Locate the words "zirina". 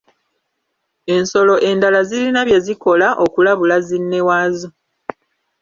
2.09-2.41